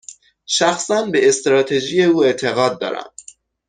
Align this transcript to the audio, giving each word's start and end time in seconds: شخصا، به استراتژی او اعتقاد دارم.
شخصا، 0.45 1.05
به 1.05 1.27
استراتژی 1.29 2.03
او 2.03 2.23
اعتقاد 2.23 2.79
دارم. 2.81 3.13